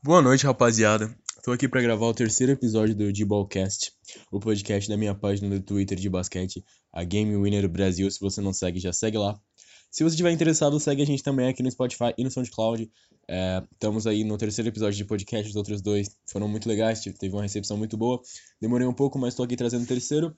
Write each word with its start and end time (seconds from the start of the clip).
Boa 0.00 0.22
noite, 0.22 0.46
rapaziada. 0.46 1.12
Tô 1.42 1.50
aqui 1.50 1.68
pra 1.68 1.82
gravar 1.82 2.06
o 2.06 2.14
terceiro 2.14 2.52
episódio 2.52 2.94
do 2.94 3.12
D-Ballcast, 3.12 3.92
o 4.30 4.38
podcast 4.38 4.88
da 4.88 4.96
minha 4.96 5.12
página 5.12 5.50
do 5.50 5.60
Twitter 5.60 5.98
de 5.98 6.08
basquete, 6.08 6.64
a 6.92 7.02
Game 7.02 7.36
Winner 7.36 7.68
Brasil. 7.68 8.08
Se 8.08 8.20
você 8.20 8.40
não 8.40 8.52
segue, 8.52 8.78
já 8.78 8.92
segue 8.92 9.18
lá. 9.18 9.36
Se 9.90 10.04
você 10.04 10.14
estiver 10.14 10.30
interessado, 10.30 10.78
segue 10.78 11.02
a 11.02 11.04
gente 11.04 11.20
também 11.20 11.48
aqui 11.48 11.64
no 11.64 11.70
Spotify 11.70 12.14
e 12.16 12.22
no 12.22 12.30
SoundCloud. 12.30 12.88
É, 13.28 13.60
estamos 13.72 14.06
aí 14.06 14.22
no 14.22 14.38
terceiro 14.38 14.68
episódio 14.68 14.96
de 14.96 15.04
podcast, 15.04 15.50
os 15.50 15.56
outros 15.56 15.82
dois 15.82 16.16
foram 16.30 16.46
muito 16.46 16.68
legais, 16.68 17.00
teve 17.00 17.34
uma 17.34 17.42
recepção 17.42 17.76
muito 17.76 17.96
boa. 17.96 18.20
Demorei 18.60 18.86
um 18.86 18.94
pouco, 18.94 19.18
mas 19.18 19.34
tô 19.34 19.42
aqui 19.42 19.56
trazendo 19.56 19.82
o 19.82 19.86
terceiro. 19.86 20.32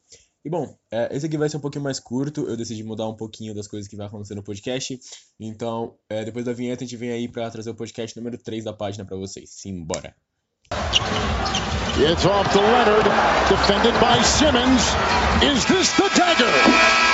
E 0.45 0.49
bom, 0.49 0.75
é, 0.91 1.15
esse 1.15 1.27
aqui 1.27 1.37
vai 1.37 1.49
ser 1.51 1.59
um 1.59 1.61
pouquinho 1.61 1.85
mais 1.85 2.01
curto, 2.01 2.49
eu 2.49 2.57
decidi 2.57 2.83
mudar 2.83 3.07
um 3.07 3.15
pouquinho 3.15 3.55
das 3.55 3.69
coisas 3.69 3.87
que 3.87 3.97
vai 3.97 4.07
acontecer 4.07 4.35
no 4.35 4.43
podcast. 4.43 4.99
Então, 5.39 5.99
é, 6.09 6.25
depois 6.25 6.45
da 6.47 6.53
vinheta, 6.53 6.83
a 6.83 6.87
gente 6.87 6.97
vem 6.97 7.11
aí 7.11 7.29
pra 7.29 7.51
trazer 7.51 7.71
o 7.71 7.75
podcast 7.75 8.17
número 8.17 8.39
3 8.39 8.65
da 8.65 8.73
página 8.73 9.05
pra 9.05 9.17
vocês. 9.17 9.51
Simbora! 9.51 10.17
It's 11.99 12.25
off 12.25 12.49
to 12.53 12.61
Leonard, 12.61 13.05
defended 13.51 13.95
by 14.01 14.23
Simmons. 14.25 14.83
Is 15.43 15.65
this 15.67 15.93
the 15.97 16.09
dagger? 16.17 17.10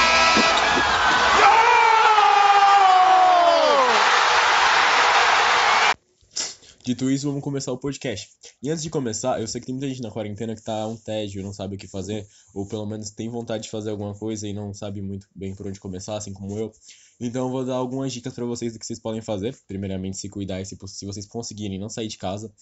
Dito 6.86 7.10
isso, 7.10 7.26
vamos 7.26 7.42
começar 7.42 7.72
o 7.72 7.78
podcast. 7.78 8.30
E 8.62 8.70
antes 8.70 8.80
de 8.80 8.88
começar, 8.88 9.40
eu 9.40 9.48
sei 9.48 9.60
que 9.60 9.66
tem 9.66 9.74
muita 9.74 9.88
gente 9.88 10.00
na 10.00 10.08
quarentena 10.08 10.54
que 10.54 10.62
tá 10.62 10.86
um 10.86 10.96
tédio, 10.96 11.42
não 11.42 11.52
sabe 11.52 11.74
o 11.74 11.78
que 11.78 11.88
fazer, 11.88 12.24
ou 12.54 12.64
pelo 12.64 12.86
menos 12.86 13.10
tem 13.10 13.28
vontade 13.28 13.64
de 13.64 13.70
fazer 13.70 13.90
alguma 13.90 14.14
coisa 14.14 14.46
e 14.46 14.52
não 14.52 14.72
sabe 14.72 15.02
muito 15.02 15.26
bem 15.34 15.52
por 15.52 15.66
onde 15.66 15.80
começar, 15.80 16.16
assim 16.16 16.32
como 16.32 16.56
eu. 16.56 16.70
Então 17.18 17.46
eu 17.46 17.50
vou 17.50 17.64
dar 17.64 17.74
algumas 17.74 18.12
dicas 18.12 18.32
para 18.32 18.44
vocês 18.44 18.72
do 18.72 18.78
que 18.78 18.86
vocês 18.86 19.00
podem 19.00 19.20
fazer. 19.20 19.58
Primeiramente, 19.66 20.16
se 20.16 20.28
cuidar 20.28 20.60
e 20.60 20.64
se, 20.64 20.78
se 20.86 21.04
vocês 21.04 21.26
conseguirem 21.26 21.76
não 21.76 21.88
sair 21.88 22.06
de 22.06 22.18
casa, 22.18 22.52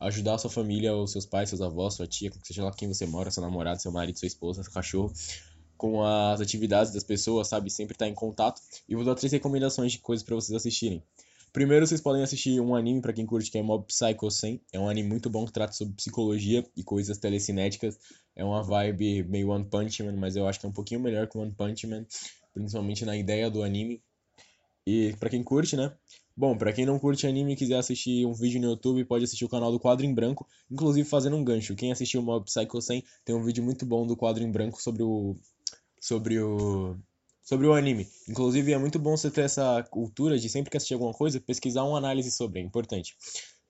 ajudar 0.00 0.36
a 0.36 0.38
sua 0.38 0.50
família, 0.50 0.94
ou 0.94 1.06
seus 1.06 1.26
pais, 1.26 1.50
seus 1.50 1.60
avós, 1.60 1.92
sua 1.92 2.06
tia, 2.06 2.32
seja 2.42 2.64
lá 2.64 2.72
quem 2.72 2.88
você 2.88 3.04
mora, 3.04 3.30
seu 3.30 3.42
namorado, 3.42 3.82
seu 3.82 3.92
marido, 3.92 4.18
sua 4.18 4.28
esposa, 4.28 4.62
seu 4.62 4.72
cachorro, 4.72 5.12
com 5.76 6.02
as 6.02 6.40
atividades 6.40 6.90
das 6.90 7.04
pessoas, 7.04 7.48
sabe? 7.48 7.68
Sempre 7.68 7.94
estar 7.94 8.06
tá 8.06 8.10
em 8.10 8.14
contato. 8.14 8.62
E 8.88 8.94
vou 8.94 9.04
dar 9.04 9.14
três 9.14 9.30
recomendações 9.30 9.92
de 9.92 9.98
coisas 9.98 10.24
para 10.24 10.36
vocês 10.36 10.56
assistirem. 10.56 11.02
Primeiro, 11.54 11.86
vocês 11.86 12.00
podem 12.00 12.20
assistir 12.20 12.60
um 12.60 12.74
anime 12.74 13.00
para 13.00 13.12
quem 13.12 13.24
curte 13.24 13.48
que 13.48 13.56
é 13.56 13.62
Mob 13.62 13.86
Psycho 13.86 14.28
100. 14.28 14.60
É 14.72 14.80
um 14.80 14.88
anime 14.88 15.08
muito 15.08 15.30
bom 15.30 15.46
que 15.46 15.52
trata 15.52 15.72
sobre 15.72 15.94
psicologia 15.94 16.66
e 16.76 16.82
coisas 16.82 17.16
telecinéticas. 17.16 17.96
É 18.34 18.44
uma 18.44 18.60
vibe 18.60 19.22
meio 19.22 19.50
One 19.50 19.64
Punch 19.64 20.02
Man, 20.02 20.16
mas 20.16 20.34
eu 20.34 20.48
acho 20.48 20.58
que 20.58 20.66
é 20.66 20.68
um 20.68 20.72
pouquinho 20.72 20.98
melhor 20.98 21.28
que 21.28 21.38
One 21.38 21.52
Punch 21.52 21.86
Man, 21.86 22.04
principalmente 22.52 23.04
na 23.04 23.16
ideia 23.16 23.48
do 23.48 23.62
anime. 23.62 24.02
E 24.84 25.14
para 25.20 25.30
quem 25.30 25.44
curte, 25.44 25.76
né? 25.76 25.96
Bom, 26.36 26.58
para 26.58 26.72
quem 26.72 26.84
não 26.84 26.98
curte 26.98 27.24
anime 27.24 27.52
e 27.52 27.56
quiser 27.56 27.76
assistir 27.76 28.26
um 28.26 28.34
vídeo 28.34 28.60
no 28.60 28.70
YouTube, 28.70 29.04
pode 29.04 29.22
assistir 29.22 29.44
o 29.44 29.48
canal 29.48 29.70
do 29.70 29.78
Quadro 29.78 30.04
em 30.04 30.12
Branco, 30.12 30.48
inclusive 30.68 31.08
fazendo 31.08 31.36
um 31.36 31.44
gancho. 31.44 31.76
Quem 31.76 31.92
assistiu 31.92 32.20
Mob 32.20 32.44
Psycho 32.46 32.82
100 32.82 33.04
tem 33.24 33.36
um 33.36 33.44
vídeo 33.44 33.62
muito 33.62 33.86
bom 33.86 34.04
do 34.04 34.16
Quadro 34.16 34.42
em 34.42 34.50
Branco 34.50 34.82
sobre 34.82 35.04
o 35.04 35.36
sobre 36.00 36.40
o 36.40 36.96
sobre 37.44 37.66
o 37.66 37.74
anime. 37.74 38.08
Inclusive, 38.28 38.72
é 38.72 38.78
muito 38.78 38.98
bom 38.98 39.16
você 39.16 39.30
ter 39.30 39.42
essa 39.42 39.82
cultura 39.90 40.38
de 40.38 40.48
sempre 40.48 40.70
que 40.70 40.76
assistir 40.76 40.94
alguma 40.94 41.12
coisa, 41.12 41.38
pesquisar 41.38 41.84
uma 41.84 41.98
análise 41.98 42.30
sobre, 42.30 42.60
é 42.60 42.62
importante. 42.62 43.14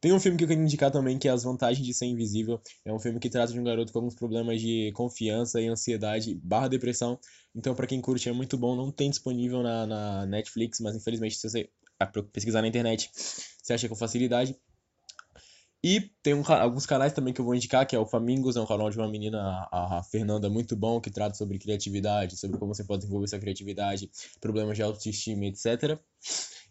Tem 0.01 0.13
um 0.13 0.21
filme 0.21 0.37
que 0.37 0.45
eu 0.45 0.49
quero 0.49 0.61
indicar 0.61 0.91
também, 0.91 1.19
que 1.19 1.27
é 1.27 1.31
As 1.31 1.45
Vantagens 1.45 1.85
de 1.85 1.95
Ser 1.95 2.05
Invisível. 2.05 2.61
É 2.85 2.93
um 2.93 2.99
filme 2.99 3.19
que 3.19 3.31
trata 3.31 3.53
de 3.53 3.59
um 3.59 3.65
garoto 3.65 3.91
com 3.91 4.01
alguns 4.01 4.15
problemas 4.15 4.61
de 4.61 4.93
confiança 4.93 5.63
e 5.63 5.67
ansiedade 5.67 6.35
barra 6.35 6.69
depressão. 6.69 7.19
Então, 7.55 7.75
para 7.75 7.87
quem 7.87 8.03
curte, 8.03 8.29
é 8.29 8.33
muito 8.33 8.59
bom. 8.59 8.77
Não 8.77 8.93
tem 8.93 9.09
disponível 9.09 9.63
na, 9.63 9.87
na 9.87 10.27
Netflix, 10.27 10.79
mas 10.81 10.95
infelizmente, 10.95 11.37
se 11.37 11.49
você 11.49 11.71
pesquisar 12.33 12.61
na 12.61 12.69
internet, 12.69 13.11
você 13.15 13.73
acha 13.73 13.89
com 13.89 13.97
facilidade. 13.97 14.55
E 15.87 16.01
tem 16.23 16.33
um, 16.33 16.43
alguns 16.49 16.87
canais 16.87 17.13
também 17.13 17.35
que 17.35 17.43
eu 17.43 17.45
vou 17.45 17.55
indicar, 17.55 17.87
que 17.87 17.95
é 17.95 17.99
o 17.99 18.07
Famingos, 18.07 18.57
é 18.57 18.61
um 18.63 18.65
canal 18.65 18.89
de 18.89 18.97
uma 18.97 19.07
menina, 19.07 19.69
a, 19.71 20.03
Fernanda, 20.11 20.49
muito 20.49 20.75
bom, 20.75 20.99
que 20.99 21.11
trata 21.11 21.35
sobre 21.35 21.59
criatividade, 21.59 22.39
sobre 22.39 22.57
como 22.57 22.75
você 22.75 22.83
pode 22.83 23.01
desenvolver 23.01 23.29
sua 23.29 23.39
criatividade, 23.39 24.11
problemas 24.41 24.79
de 24.79 24.83
autoestima, 24.83 25.45
etc. 25.45 26.01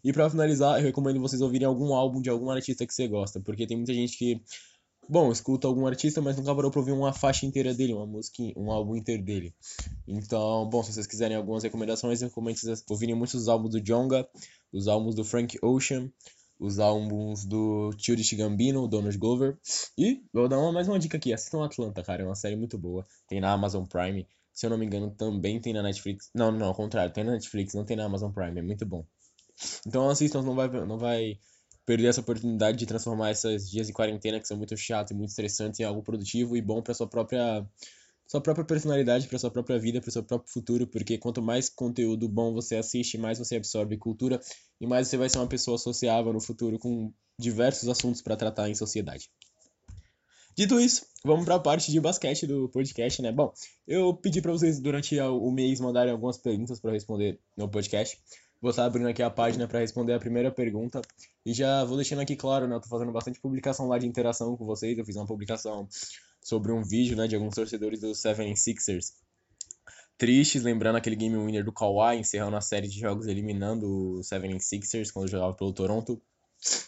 E 0.02 0.12
para 0.12 0.28
finalizar, 0.28 0.80
eu 0.80 0.84
recomendo 0.84 1.20
vocês 1.20 1.40
ouvirem 1.40 1.64
algum 1.64 1.94
álbum 1.94 2.20
de 2.20 2.28
algum 2.28 2.50
artista 2.50 2.84
que 2.84 2.92
você 2.92 3.06
gosta, 3.06 3.38
porque 3.38 3.68
tem 3.68 3.76
muita 3.76 3.94
gente 3.94 4.18
que, 4.18 4.42
bom, 5.08 5.30
escuta 5.30 5.68
algum 5.68 5.86
artista, 5.86 6.20
mas 6.20 6.36
nunca 6.36 6.52
parou 6.52 6.72
pra 6.72 6.80
ouvir 6.80 6.90
uma 6.90 7.12
faixa 7.12 7.46
inteira 7.46 7.72
dele, 7.72 7.92
uma 7.92 8.06
música, 8.06 8.42
um 8.56 8.72
álbum 8.72 8.96
inteiro 8.96 9.22
dele. 9.22 9.54
Então, 10.08 10.68
bom, 10.68 10.82
se 10.82 10.92
vocês 10.92 11.06
quiserem 11.06 11.36
algumas 11.36 11.62
recomendações, 11.62 12.20
eu 12.20 12.26
recomendo 12.30 12.56
vocês 12.56 12.82
ouvirem 12.90 13.14
muitos 13.14 13.46
álbuns 13.46 13.70
do 13.70 13.80
Jonga, 13.80 14.28
os 14.72 14.88
álbuns 14.88 15.14
do 15.14 15.24
Frank 15.24 15.56
Ocean, 15.62 16.10
os 16.58 16.78
álbuns 16.78 17.44
do 17.44 17.90
Childish 17.98 18.32
Gambino, 18.34 18.88
Donald 18.88 19.16
Glover. 19.18 19.58
E 19.98 20.22
vou 20.32 20.48
dar 20.48 20.58
uma, 20.58 20.72
mais 20.72 20.88
uma 20.88 20.98
dica 20.98 21.16
aqui, 21.16 21.32
assistam 21.32 21.64
Atlanta, 21.64 22.02
cara, 22.02 22.22
é 22.22 22.26
uma 22.26 22.34
série 22.34 22.56
muito 22.56 22.78
boa. 22.78 23.06
Tem 23.28 23.40
na 23.40 23.52
Amazon 23.52 23.84
Prime, 23.84 24.26
se 24.52 24.66
eu 24.66 24.70
não 24.70 24.78
me 24.78 24.86
engano 24.86 25.10
também 25.10 25.60
tem 25.60 25.72
na 25.72 25.82
Netflix. 25.82 26.30
Não, 26.34 26.52
não, 26.52 26.68
ao 26.68 26.74
contrário, 26.74 27.12
tem 27.12 27.24
na 27.24 27.32
Netflix, 27.32 27.74
não 27.74 27.84
tem 27.84 27.96
na 27.96 28.04
Amazon 28.04 28.30
Prime, 28.30 28.58
é 28.58 28.62
muito 28.62 28.86
bom. 28.86 29.04
Então 29.86 30.08
assistam, 30.08 30.42
não 30.42 30.54
vai, 30.54 30.68
não 30.68 30.98
vai 30.98 31.38
perder 31.86 32.08
essa 32.08 32.20
oportunidade 32.20 32.78
de 32.78 32.86
transformar 32.86 33.30
esses 33.30 33.70
dias 33.70 33.86
de 33.86 33.92
quarentena 33.92 34.40
que 34.40 34.48
são 34.48 34.56
muito 34.56 34.76
chatos 34.76 35.10
e 35.10 35.14
muito 35.14 35.30
estressantes 35.30 35.80
em 35.80 35.84
algo 35.84 36.02
produtivo 36.02 36.56
e 36.56 36.62
bom 36.62 36.82
para 36.82 36.94
sua 36.94 37.06
própria 37.06 37.66
sua 38.26 38.40
própria 38.40 38.64
personalidade, 38.64 39.28
para 39.28 39.38
sua 39.38 39.50
própria 39.50 39.78
vida, 39.78 40.00
para 40.00 40.10
seu 40.10 40.22
próprio 40.22 40.52
futuro, 40.52 40.86
porque 40.86 41.18
quanto 41.18 41.42
mais 41.42 41.68
conteúdo 41.68 42.28
bom 42.28 42.52
você 42.52 42.76
assiste, 42.76 43.18
mais 43.18 43.38
você 43.38 43.56
absorve 43.56 43.96
cultura 43.96 44.40
e 44.80 44.86
mais 44.86 45.08
você 45.08 45.16
vai 45.16 45.28
ser 45.28 45.38
uma 45.38 45.46
pessoa 45.46 45.78
sociável 45.78 46.32
no 46.32 46.40
futuro 46.40 46.78
com 46.78 47.12
diversos 47.38 47.88
assuntos 47.88 48.22
para 48.22 48.36
tratar 48.36 48.68
em 48.68 48.74
sociedade. 48.74 49.30
Dito 50.56 50.78
isso, 50.78 51.04
vamos 51.24 51.44
para 51.44 51.56
a 51.56 51.58
parte 51.58 51.90
de 51.90 52.00
basquete 52.00 52.46
do 52.46 52.68
podcast, 52.68 53.20
né? 53.20 53.32
Bom, 53.32 53.52
eu 53.88 54.14
pedi 54.14 54.40
para 54.40 54.52
vocês 54.52 54.78
durante 54.78 55.18
o 55.18 55.50
mês 55.50 55.80
mandarem 55.80 56.12
algumas 56.12 56.38
perguntas 56.38 56.78
para 56.78 56.92
responder 56.92 57.40
no 57.56 57.68
podcast. 57.68 58.20
Vou 58.62 58.70
estar 58.70 58.84
abrindo 58.84 59.08
aqui 59.08 59.22
a 59.22 59.28
página 59.28 59.66
para 59.66 59.80
responder 59.80 60.14
a 60.14 60.18
primeira 60.18 60.50
pergunta. 60.52 61.02
E 61.44 61.52
já 61.52 61.84
vou 61.84 61.96
deixando 61.96 62.20
aqui 62.20 62.36
claro, 62.36 62.68
né? 62.68 62.76
Eu 62.76 62.80
tô 62.80 62.88
fazendo 62.88 63.10
bastante 63.10 63.40
publicação 63.40 63.88
lá 63.88 63.98
de 63.98 64.06
interação 64.06 64.56
com 64.56 64.64
vocês. 64.64 64.96
Eu 64.96 65.04
fiz 65.04 65.16
uma 65.16 65.26
publicação 65.26 65.88
sobre 66.44 66.70
um 66.70 66.82
vídeo 66.82 67.16
né, 67.16 67.26
de 67.26 67.34
alguns 67.34 67.54
torcedores 67.54 68.02
do 68.02 68.08
76ers 68.08 69.14
tristes, 70.18 70.62
lembrando 70.62 70.96
aquele 70.96 71.16
game 71.16 71.36
winner 71.36 71.64
do 71.64 71.72
Kawhi, 71.72 72.18
encerrando 72.18 72.56
a 72.56 72.60
série 72.60 72.86
de 72.86 73.00
jogos 73.00 73.26
eliminando 73.26 74.18
o 74.18 74.20
76ers 74.20 75.10
quando 75.10 75.28
jogava 75.28 75.54
pelo 75.54 75.72
Toronto. 75.72 76.20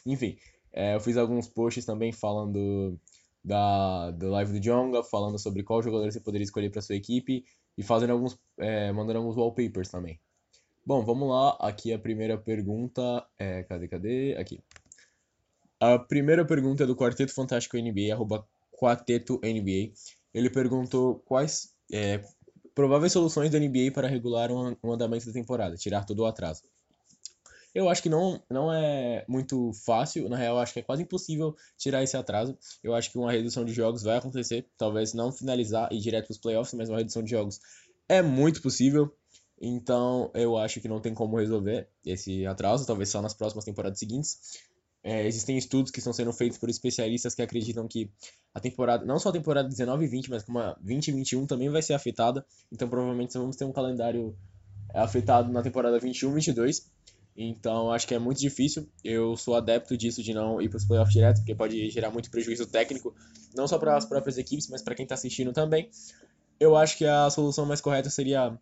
Enfim, 0.05 0.37
é, 0.72 0.95
eu 0.95 1.00
fiz 1.00 1.16
alguns 1.16 1.49
posts 1.49 1.84
também 1.87 2.12
falando 2.12 3.00
da, 3.43 4.11
do 4.11 4.31
live 4.31 4.53
do 4.53 4.61
Jonga, 4.61 5.03
falando 5.03 5.39
sobre 5.39 5.62
qual 5.62 5.83
jogador 5.83 6.12
você 6.12 6.21
poderia 6.21 6.45
escolher 6.45 6.71
para 6.71 6.83
sua 6.83 6.95
equipe 6.95 7.45
e 7.78 7.83
fazendo 7.83 8.11
alguns, 8.11 8.39
é, 8.59 8.93
mandando 8.93 9.19
alguns 9.19 9.37
wallpapers 9.37 9.89
também. 9.89 10.21
Bom, 10.84 11.05
vamos 11.05 11.28
lá. 11.28 11.56
Aqui 11.61 11.93
a 11.93 11.99
primeira 11.99 12.39
pergunta 12.39 13.27
é. 13.39 13.65
Cadê, 13.65 13.89
cadê? 13.89 14.37
Aqui. 14.39 14.61
A 15.81 15.99
primeira 15.99 16.45
pergunta 16.45 16.84
é 16.84 16.87
do 16.87 16.95
Quarteto 16.95 17.34
Fantástico 17.34 17.77
NBA, 17.77 18.12
arroba 18.15 18.47
Quarteto 18.78 19.41
NBA. 19.42 19.92
Ele 20.34 20.50
perguntou 20.50 21.22
quais 21.26 21.75
é, 21.92 22.22
prováveis 22.75 23.12
soluções 23.12 23.50
da 23.50 23.59
NBA 23.59 23.91
para 23.92 24.06
regular 24.06 24.50
o 24.50 24.76
um, 24.82 24.92
andamento 24.92 25.26
da 25.26 25.32
temporada, 25.32 25.76
tirar 25.76 26.04
todo 26.04 26.20
o 26.20 26.26
atraso. 26.26 26.62
Eu 27.75 27.88
acho 27.91 28.03
que 28.03 28.09
não, 28.09 28.42
não 28.50 28.72
é 28.72 29.25
muito 29.28 29.70
fácil, 29.84 30.28
na 30.28 30.36
real, 30.36 30.59
acho 30.59 30.72
que 30.72 30.81
é 30.81 30.82
quase 30.82 31.03
impossível 31.03 31.54
tirar 31.76 32.03
esse 32.03 32.16
atraso. 32.16 32.56
Eu 32.82 32.94
acho 32.94 33.10
que 33.10 33.19
uma 33.19 33.31
redução 33.31 33.65
de 33.65 33.72
jogos 33.72 34.03
vai 34.03 34.16
acontecer, 34.16 34.66
talvez 34.78 35.12
não 35.12 35.31
finalizar 35.31 35.92
e 35.92 35.97
ir 35.97 36.00
direto 36.00 36.26
para 36.26 36.32
os 36.32 36.38
playoffs, 36.38 36.72
mas 36.72 36.88
uma 36.88 36.98
redução 36.98 37.22
de 37.22 37.31
jogos 37.31 37.60
é 38.09 38.22
muito 38.22 38.62
possível. 38.62 39.15
Então, 39.60 40.31
eu 40.34 40.56
acho 40.56 40.81
que 40.81 40.88
não 40.88 41.00
tem 41.00 41.15
como 41.15 41.38
resolver 41.38 41.88
esse 42.04 42.47
atraso, 42.47 42.86
talvez 42.86 43.09
só 43.09 43.20
nas 43.20 43.34
próximas 43.34 43.65
temporadas 43.65 43.98
seguintes. 43.98 44.38
É, 45.09 45.25
existem 45.25 45.56
estudos 45.56 45.93
que 45.93 46.00
estão 46.00 46.12
sendo 46.12 46.33
feitos 46.33 46.59
por 46.59 46.69
especialistas 46.69 47.33
que 47.33 47.41
acreditam 47.41 47.86
que 47.86 48.10
a 48.53 48.59
temporada, 48.59 49.04
não 49.04 49.21
só 49.21 49.28
a 49.28 49.33
temporada 49.33 49.69
19 49.69 50.04
e 50.04 50.09
20, 50.09 50.28
mas 50.28 50.42
como 50.42 50.59
a 50.59 50.77
20 50.83 51.07
e 51.07 51.13
21 51.13 51.47
também 51.47 51.71
vai 51.71 51.80
ser 51.80 51.95
afetada. 51.95 52.45
Então 52.72 52.89
provavelmente 52.89 53.39
vamos 53.39 53.54
ter 53.54 53.65
um 53.65 53.71
calendário 53.71 54.36
é, 54.92 54.98
afetado 54.98 55.53
na 55.53 55.63
temporada 55.63 56.01
21 56.01 56.33
e 56.33 56.34
22. 56.34 56.91
Então 57.36 57.92
acho 57.92 58.04
que 58.04 58.16
é 58.16 58.19
muito 58.19 58.41
difícil. 58.41 58.89
Eu 59.04 59.36
sou 59.36 59.54
adepto 59.54 59.97
disso 59.97 60.25
de 60.25 60.34
não 60.34 60.60
ir 60.60 60.69
para 60.69 60.78
os 60.78 60.84
playoffs 60.84 61.13
direto, 61.13 61.36
porque 61.36 61.54
pode 61.54 61.89
gerar 61.89 62.10
muito 62.10 62.28
prejuízo 62.28 62.66
técnico, 62.66 63.15
não 63.54 63.69
só 63.69 63.78
para 63.78 63.97
as 63.97 64.04
próprias 64.04 64.39
equipes, 64.39 64.66
mas 64.69 64.83
para 64.83 64.97
quem 64.97 65.04
está 65.04 65.15
assistindo 65.15 65.53
também. 65.53 65.89
Eu 66.59 66.77
acho 66.77 66.98
que 66.98 67.04
a 67.07 67.30
solução 67.30 67.65
mais 67.65 67.80
correta 67.80 68.10
seria, 68.10 68.59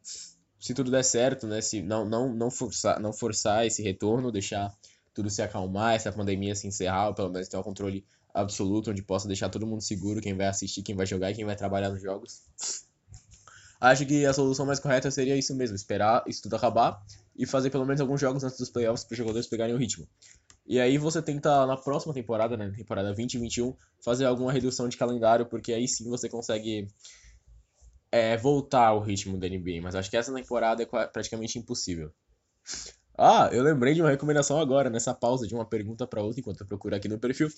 se 0.60 0.74
tudo 0.74 0.90
der 0.90 1.04
certo, 1.04 1.46
né, 1.46 1.62
se 1.62 1.80
não, 1.80 2.06
não, 2.06 2.34
não, 2.34 2.50
forçar, 2.50 3.00
não 3.00 3.14
forçar 3.14 3.66
esse 3.66 3.82
retorno, 3.82 4.30
deixar 4.30 4.70
tudo 5.14 5.30
se 5.30 5.40
acalmar, 5.40 5.94
essa 5.94 6.12
pandemia 6.12 6.54
se 6.54 6.66
encerrar, 6.66 7.08
ou 7.08 7.14
pelo 7.14 7.30
menos 7.30 7.48
ter 7.48 7.56
um 7.56 7.62
controle 7.62 8.04
absoluto, 8.34 8.90
onde 8.90 9.02
possa 9.02 9.28
deixar 9.28 9.48
todo 9.48 9.66
mundo 9.66 9.80
seguro, 9.80 10.20
quem 10.20 10.36
vai 10.36 10.46
assistir, 10.46 10.82
quem 10.82 10.96
vai 10.96 11.06
jogar 11.06 11.30
e 11.30 11.34
quem 11.34 11.44
vai 11.44 11.54
trabalhar 11.54 11.90
nos 11.90 12.02
jogos. 12.02 12.42
Acho 13.80 14.04
que 14.04 14.26
a 14.26 14.32
solução 14.32 14.66
mais 14.66 14.80
correta 14.80 15.10
seria 15.10 15.36
isso 15.36 15.54
mesmo, 15.54 15.76
esperar 15.76 16.24
isso 16.26 16.42
tudo 16.42 16.56
acabar 16.56 17.00
e 17.36 17.46
fazer 17.46 17.70
pelo 17.70 17.84
menos 17.84 18.00
alguns 18.00 18.20
jogos 18.20 18.42
antes 18.42 18.58
dos 18.58 18.70
playoffs 18.70 19.04
para 19.04 19.14
os 19.14 19.18
jogadores 19.18 19.46
pegarem 19.46 19.74
o 19.74 19.78
ritmo. 19.78 20.08
E 20.66 20.80
aí 20.80 20.96
você 20.96 21.20
tenta, 21.20 21.66
na 21.66 21.76
próxima 21.76 22.14
temporada, 22.14 22.56
né, 22.56 22.72
temporada 22.74 23.08
2021, 23.08 23.76
fazer 24.02 24.24
alguma 24.24 24.50
redução 24.50 24.88
de 24.88 24.96
calendário, 24.96 25.46
porque 25.46 25.72
aí 25.72 25.86
sim 25.86 26.08
você 26.08 26.28
consegue 26.28 26.88
é, 28.10 28.36
voltar 28.36 28.86
ao 28.86 29.00
ritmo 29.00 29.36
da 29.38 29.46
NBA. 29.46 29.82
Mas 29.82 29.94
acho 29.94 30.10
que 30.10 30.16
essa 30.16 30.32
temporada 30.32 30.82
é 30.82 30.86
praticamente 30.86 31.58
impossível. 31.58 32.10
Ah, 33.16 33.48
eu 33.52 33.62
lembrei 33.62 33.94
de 33.94 34.02
uma 34.02 34.10
recomendação 34.10 34.58
agora, 34.58 34.90
nessa 34.90 35.14
pausa 35.14 35.46
de 35.46 35.54
uma 35.54 35.64
pergunta 35.64 36.04
para 36.04 36.20
outra, 36.20 36.40
enquanto 36.40 36.62
eu 36.62 36.66
procuro 36.66 36.96
aqui 36.96 37.06
no 37.06 37.16
perfil. 37.16 37.48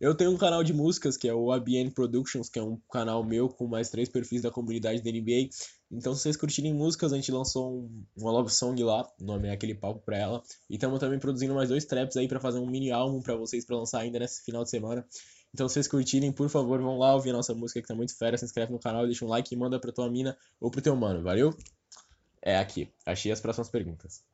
Eu 0.00 0.12
tenho 0.12 0.32
um 0.32 0.36
canal 0.36 0.64
de 0.64 0.72
músicas, 0.72 1.16
que 1.16 1.28
é 1.28 1.32
o 1.32 1.52
ABN 1.52 1.92
Productions, 1.92 2.48
que 2.48 2.58
é 2.58 2.62
um 2.62 2.76
canal 2.90 3.22
meu 3.22 3.48
com 3.48 3.68
mais 3.68 3.88
três 3.90 4.08
perfis 4.08 4.42
da 4.42 4.50
comunidade 4.50 5.00
da 5.02 5.10
NBA. 5.12 5.50
Então, 5.88 6.16
se 6.16 6.22
vocês 6.22 6.36
curtirem 6.36 6.74
músicas, 6.74 7.12
a 7.12 7.16
gente 7.16 7.30
lançou 7.30 7.76
um, 7.76 8.04
uma 8.16 8.32
love 8.32 8.50
song 8.50 8.82
lá, 8.82 9.08
o 9.20 9.24
nome 9.24 9.46
é 9.46 9.52
Aquele 9.52 9.76
Palco 9.76 10.04
Pra 10.04 10.18
Ela. 10.18 10.42
E 10.68 10.74
estamos 10.74 10.98
também 10.98 11.20
produzindo 11.20 11.54
mais 11.54 11.68
dois 11.68 11.84
traps 11.84 12.16
aí 12.16 12.26
para 12.26 12.40
fazer 12.40 12.58
um 12.58 12.66
mini 12.66 12.90
álbum 12.90 13.22
para 13.22 13.36
vocês 13.36 13.64
para 13.64 13.76
lançar 13.76 14.00
ainda 14.00 14.18
nesse 14.18 14.42
final 14.42 14.64
de 14.64 14.70
semana. 14.70 15.06
Então, 15.54 15.68
se 15.68 15.74
vocês 15.74 15.86
curtirem, 15.86 16.32
por 16.32 16.48
favor, 16.48 16.82
vão 16.82 16.98
lá 16.98 17.14
ouvir 17.14 17.30
a 17.30 17.34
nossa 17.34 17.54
música 17.54 17.80
que 17.80 17.86
tá 17.86 17.94
muito 17.94 18.18
fera, 18.18 18.36
se 18.36 18.44
inscreve 18.44 18.72
no 18.72 18.80
canal, 18.80 19.06
deixa 19.06 19.24
um 19.24 19.28
like 19.28 19.54
e 19.54 19.56
manda 19.56 19.78
pra 19.78 19.92
tua 19.92 20.10
mina 20.10 20.36
ou 20.60 20.72
pro 20.72 20.82
teu 20.82 20.96
mano, 20.96 21.22
valeu? 21.22 21.56
É 22.42 22.58
aqui, 22.58 22.92
achei 23.06 23.30
as 23.30 23.40
próximas 23.40 23.68
perguntas. 23.68 24.33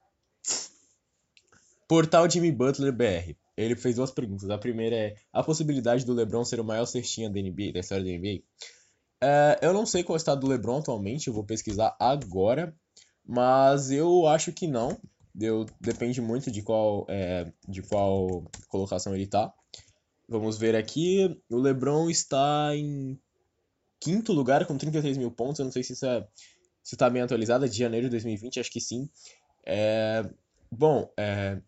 Portal 1.91 2.31
Jimmy 2.31 2.53
Butler 2.53 2.93
BR. 2.93 3.35
Ele 3.57 3.75
fez 3.75 3.97
duas 3.97 4.13
perguntas. 4.13 4.49
A 4.49 4.57
primeira 4.57 4.95
é: 4.95 5.17
a 5.33 5.43
possibilidade 5.43 6.07
do 6.07 6.15
LeBron 6.15 6.45
ser 6.45 6.61
o 6.61 6.65
maior 6.65 6.87
cestinha 6.87 7.29
da 7.29 7.41
NBA, 7.41 7.73
da 7.73 7.81
história 7.81 8.05
da 8.05 8.11
NBA? 8.17 8.45
É, 9.21 9.59
eu 9.61 9.73
não 9.73 9.85
sei 9.85 10.05
qual 10.05 10.15
é 10.15 10.17
o 10.17 10.23
estado 10.23 10.41
do 10.41 10.47
LeBron 10.47 10.79
atualmente, 10.79 11.27
eu 11.27 11.35
vou 11.35 11.43
pesquisar 11.43 11.97
agora, 11.99 12.73
mas 13.27 13.91
eu 13.91 14.29
acho 14.29 14.53
que 14.53 14.69
não. 14.69 15.01
Eu, 15.39 15.67
depende 15.81 16.21
muito 16.21 16.49
de 16.49 16.63
qual, 16.63 17.07
é, 17.09 17.53
de 17.69 17.83
qual 17.83 18.45
colocação 18.69 19.13
ele 19.13 19.27
tá. 19.27 19.53
Vamos 20.29 20.59
ver 20.59 20.77
aqui. 20.77 21.43
O 21.51 21.57
LeBron 21.57 22.09
está 22.09 22.71
em 22.73 23.19
quinto 23.99 24.33
lugar 24.33 24.65
com 24.65 24.79
33 24.79 25.19
mil 25.19 25.33
pontos. 25.33 25.59
Eu 25.59 25.65
não 25.65 25.73
sei 25.73 25.83
se 25.83 25.95
isso 25.95 26.07
é, 26.07 26.25
se 26.85 26.95
está 26.95 27.11
bem 27.11 27.23
atualizado, 27.23 27.65
é 27.65 27.69
de 27.69 27.77
janeiro 27.77 28.07
de 28.07 28.13
2020, 28.13 28.61
acho 28.61 28.71
que 28.71 28.81
sim. 28.81 29.11
É, 29.67 30.23
bom, 30.71 31.13
é, 31.19 31.61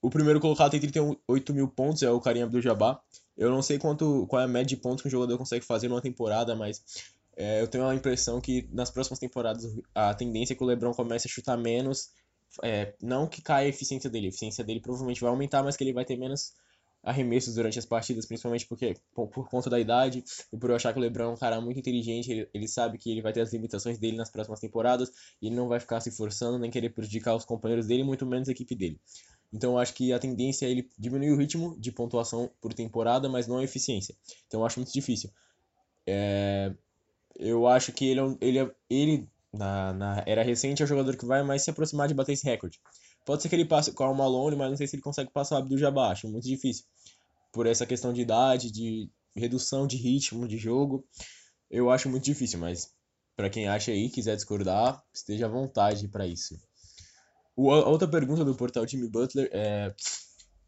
o 0.00 0.10
primeiro 0.10 0.40
colocado 0.40 0.70
tem 0.70 0.80
38 0.80 1.54
mil 1.54 1.68
pontos, 1.68 2.02
é 2.02 2.10
o 2.10 2.20
Karim 2.20 2.42
Abdul-Jabbar. 2.42 3.00
Eu 3.36 3.50
não 3.50 3.62
sei 3.62 3.78
quanto, 3.78 4.26
qual 4.26 4.42
é 4.42 4.44
a 4.44 4.48
média 4.48 4.66
de 4.66 4.76
pontos 4.76 5.02
que 5.02 5.08
um 5.08 5.10
jogador 5.10 5.38
consegue 5.38 5.64
fazer 5.64 5.88
numa 5.88 6.00
temporada, 6.00 6.54
mas 6.56 6.82
é, 7.36 7.62
eu 7.62 7.68
tenho 7.68 7.86
a 7.86 7.94
impressão 7.94 8.40
que 8.40 8.68
nas 8.72 8.90
próximas 8.90 9.18
temporadas 9.18 9.64
a 9.94 10.12
tendência 10.14 10.54
é 10.54 10.56
que 10.56 10.62
o 10.62 10.66
LeBron 10.66 10.92
comece 10.92 11.28
a 11.28 11.30
chutar 11.30 11.56
menos. 11.56 12.10
É, 12.62 12.94
não 13.00 13.26
que 13.28 13.42
caia 13.42 13.66
a 13.66 13.68
eficiência 13.68 14.10
dele, 14.10 14.26
a 14.26 14.28
eficiência 14.30 14.64
dele 14.64 14.80
provavelmente 14.80 15.20
vai 15.20 15.30
aumentar, 15.30 15.62
mas 15.62 15.76
que 15.76 15.84
ele 15.84 15.92
vai 15.92 16.04
ter 16.04 16.16
menos 16.16 16.52
arremessos 17.02 17.54
durante 17.54 17.78
as 17.78 17.86
partidas, 17.86 18.26
principalmente 18.26 18.66
porque 18.66 18.96
por, 19.14 19.28
por, 19.28 19.48
conta 19.48 19.70
da 19.70 19.78
idade 19.78 20.24
e 20.52 20.56
por 20.56 20.70
eu 20.70 20.76
achar 20.76 20.92
que 20.92 20.98
o 20.98 21.02
LeBron 21.02 21.24
é 21.24 21.28
um 21.28 21.36
cara 21.36 21.60
muito 21.60 21.78
inteligente, 21.78 22.30
ele, 22.30 22.48
ele 22.52 22.66
sabe 22.66 22.98
que 22.98 23.10
ele 23.10 23.22
vai 23.22 23.32
ter 23.32 23.40
as 23.40 23.52
limitações 23.52 23.98
dele 23.98 24.16
nas 24.16 24.30
próximas 24.30 24.60
temporadas 24.60 25.10
e 25.40 25.46
ele 25.46 25.54
não 25.54 25.68
vai 25.68 25.78
ficar 25.78 26.00
se 26.00 26.10
forçando 26.10 26.58
nem 26.58 26.70
querer 26.70 26.90
prejudicar 26.90 27.36
os 27.36 27.44
companheiros 27.44 27.86
dele, 27.86 28.02
muito 28.02 28.26
menos 28.26 28.48
a 28.48 28.52
equipe 28.52 28.74
dele. 28.74 29.00
Então 29.52 29.72
eu 29.72 29.78
acho 29.78 29.94
que 29.94 30.12
a 30.12 30.18
tendência 30.18 30.66
é 30.66 30.70
ele 30.70 30.88
diminuir 30.98 31.30
o 31.30 31.36
ritmo 31.36 31.78
de 31.78 31.90
pontuação 31.90 32.50
por 32.60 32.74
temporada, 32.74 33.28
mas 33.28 33.46
não 33.46 33.58
a 33.58 33.64
eficiência. 33.64 34.14
Então 34.46 34.60
eu 34.60 34.66
acho 34.66 34.78
muito 34.78 34.92
difícil. 34.92 35.30
É... 36.06 36.74
Eu 37.38 37.66
acho 37.66 37.92
que 37.92 38.04
ele, 38.04 38.20
é 38.20 38.36
ele, 38.40 38.58
é, 38.58 38.70
ele 38.90 39.28
na, 39.52 39.92
na 39.92 40.24
era 40.26 40.42
recente 40.42 40.82
é 40.82 40.84
o 40.84 40.88
jogador 40.88 41.16
que 41.16 41.24
vai 41.24 41.42
mais 41.42 41.62
se 41.62 41.70
aproximar 41.70 42.08
de 42.08 42.14
bater 42.14 42.32
esse 42.32 42.44
recorde. 42.44 42.80
Pode 43.24 43.42
ser 43.42 43.48
que 43.48 43.54
ele 43.54 43.64
passe 43.64 43.92
com 43.92 44.04
o 44.04 44.14
Malone, 44.14 44.56
mas 44.56 44.70
não 44.70 44.76
sei 44.76 44.86
se 44.86 44.96
ele 44.96 45.02
consegue 45.02 45.30
passar 45.30 45.56
o 45.56 45.58
Abdul 45.58 45.78
Jabbar, 45.78 46.12
acho 46.12 46.28
muito 46.28 46.46
difícil. 46.46 46.84
Por 47.52 47.66
essa 47.66 47.86
questão 47.86 48.12
de 48.12 48.22
idade, 48.22 48.70
de 48.70 49.10
redução 49.36 49.86
de 49.86 49.96
ritmo 49.96 50.48
de 50.48 50.58
jogo, 50.58 51.06
eu 51.70 51.90
acho 51.90 52.08
muito 52.08 52.24
difícil, 52.24 52.58
mas 52.58 52.90
para 53.36 53.50
quem 53.50 53.68
acha 53.68 53.92
aí, 53.92 54.08
quiser 54.10 54.34
discordar, 54.34 55.00
esteja 55.12 55.46
à 55.46 55.48
vontade 55.48 56.08
para 56.08 56.26
isso. 56.26 56.58
O, 57.58 57.70
outra 57.70 58.06
pergunta 58.06 58.44
do 58.44 58.54
portal 58.54 58.86
Jimmy 58.86 59.08
Butler 59.08 59.50
é: 59.52 59.92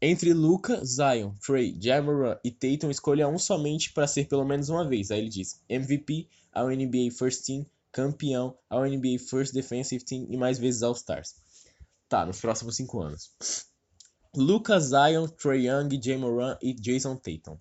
entre 0.01 0.33
Luca, 0.33 0.83
Zion, 0.83 1.33
Trey, 1.35 1.77
Jamoran 1.79 2.37
e 2.43 2.51
Tatum, 2.51 2.91
escolha 2.91 3.29
um 3.29 3.37
somente 3.37 3.93
para 3.93 4.05
ser 4.05 4.27
pelo 4.27 4.43
menos 4.43 4.67
uma 4.67 4.85
vez. 4.85 5.09
Aí 5.09 5.19
ele 5.19 5.29
diz: 5.29 5.63
MVP, 5.69 6.27
ao 6.51 6.67
NBA 6.67 7.09
First 7.17 7.45
Team, 7.45 7.65
campeão, 7.93 8.57
ao 8.69 8.83
NBA 8.83 9.19
First 9.25 9.53
Defensive 9.53 10.03
Team 10.03 10.27
e 10.29 10.35
mais 10.35 10.59
vezes 10.59 10.83
All-Stars. 10.83 11.35
Tá, 12.09 12.25
nos 12.25 12.41
próximos 12.41 12.75
cinco 12.75 13.01
anos. 13.01 13.31
Luca, 14.35 14.77
Zion, 14.77 15.29
Trey 15.29 15.69
Young, 15.69 15.97
Jamoran 16.03 16.57
e 16.61 16.73
Jason 16.73 17.15
Tatum. 17.15 17.57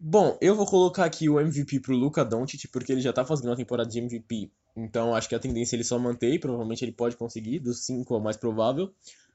Bom, 0.00 0.38
eu 0.40 0.56
vou 0.56 0.64
colocar 0.64 1.04
aqui 1.04 1.28
o 1.28 1.38
MVP 1.38 1.80
pro 1.80 1.94
Luca 1.94 2.24
Doncic, 2.24 2.68
porque 2.72 2.90
ele 2.90 3.02
já 3.02 3.12
tá 3.12 3.22
fazendo 3.22 3.50
uma 3.50 3.56
temporada 3.56 3.90
de 3.90 3.98
MVP 3.98 4.50
então 4.74 5.14
acho 5.14 5.28
que 5.28 5.34
a 5.34 5.38
tendência 5.38 5.74
é 5.74 5.76
ele 5.76 5.84
só 5.84 5.98
manter, 5.98 6.38
provavelmente 6.40 6.84
ele 6.84 6.92
pode 6.92 7.16
conseguir, 7.16 7.58
dos 7.58 7.84
5 7.84 8.14
é 8.14 8.16
o 8.16 8.20
mais 8.20 8.36
provável. 8.36 8.92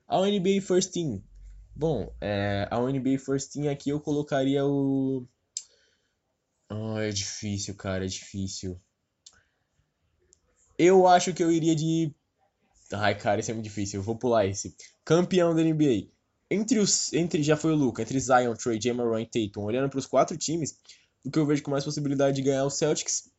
Ao 0.08 0.26
NBA 0.26 0.62
First 0.62 0.92
Team. 0.94 1.22
Bom, 1.76 2.12
é, 2.20 2.68
NBA 2.72 3.20
First 3.20 3.52
Team 3.52 3.70
aqui 3.70 3.90
eu 3.90 4.00
colocaria 4.00 4.66
o. 4.66 5.28
Oh, 6.72 6.98
é 6.98 7.10
difícil, 7.10 7.76
cara, 7.76 8.06
é 8.06 8.08
difícil. 8.08 8.80
Eu 10.78 11.08
acho 11.08 11.34
que 11.34 11.44
eu 11.44 11.52
iria 11.52 11.76
de. 11.76 12.14
Ai, 12.92 13.18
cara, 13.18 13.40
isso 13.40 13.52
é 13.52 13.54
muito 13.54 13.66
difícil. 13.66 14.00
Eu 14.00 14.04
vou 14.04 14.16
pular 14.16 14.46
esse. 14.46 14.76
Campeão 15.04 15.54
da 15.54 15.62
NBA. 15.62 16.10
Entre 16.50 16.80
os. 16.80 17.14
Entre, 17.14 17.44
já 17.44 17.58
foi 17.58 17.74
o 17.74 17.76
Luca, 17.76 18.02
entre 18.02 18.20
Zion, 18.20 18.56
Trey, 18.56 18.80
Jameron 18.82 19.20
e 19.20 19.26
Tatum. 19.26 19.64
Olhando 19.64 19.90
para 19.90 20.00
os 20.00 20.06
quatro 20.06 20.38
times, 20.38 20.78
o 21.24 21.30
que 21.30 21.38
eu 21.38 21.46
vejo 21.46 21.62
com 21.62 21.72
mais 21.72 21.84
possibilidade 21.84 22.38
de 22.38 22.42
ganhar 22.42 22.60
é 22.60 22.64
o 22.64 22.70
Celtics 22.70 23.30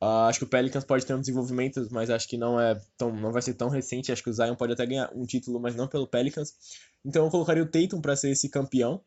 Uh, 0.00 0.28
acho 0.28 0.40
que 0.40 0.44
o 0.44 0.48
Pelicans 0.48 0.84
pode 0.84 1.06
ter 1.06 1.14
um 1.14 1.20
desenvolvimento, 1.20 1.86
mas 1.90 2.10
acho 2.10 2.28
que 2.28 2.36
não 2.36 2.60
é 2.60 2.78
tão, 2.98 3.14
não 3.14 3.32
vai 3.32 3.40
ser 3.40 3.54
tão 3.54 3.68
recente. 3.68 4.12
Acho 4.12 4.22
que 4.22 4.30
o 4.30 4.32
Zion 4.32 4.54
pode 4.54 4.72
até 4.72 4.84
ganhar 4.84 5.10
um 5.14 5.24
título, 5.24 5.58
mas 5.58 5.74
não 5.74 5.88
pelo 5.88 6.06
Pelicans. 6.06 6.54
Então 7.04 7.24
eu 7.24 7.30
colocaria 7.30 7.62
o 7.62 7.66
Tatum 7.66 8.00
para 8.00 8.16
ser 8.16 8.30
esse 8.30 8.48
campeão 8.48 9.02